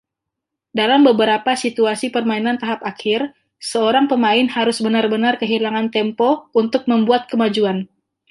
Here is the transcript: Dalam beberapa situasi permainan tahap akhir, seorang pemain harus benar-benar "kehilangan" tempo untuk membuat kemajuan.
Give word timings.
Dalam 0.79 1.01
beberapa 1.09 1.51
situasi 1.63 2.07
permainan 2.15 2.55
tahap 2.61 2.81
akhir, 2.91 3.21
seorang 3.71 4.05
pemain 4.11 4.45
harus 4.55 4.77
benar-benar 4.85 5.33
"kehilangan" 5.41 5.87
tempo 5.95 6.29
untuk 6.61 6.81
membuat 6.91 7.21
kemajuan. 7.31 7.77